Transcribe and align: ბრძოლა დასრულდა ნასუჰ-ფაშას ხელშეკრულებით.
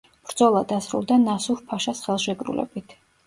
ბრძოლა 0.27 0.61
დასრულდა 0.71 1.17
ნასუჰ-ფაშას 1.25 2.01
ხელშეკრულებით. 2.07 2.97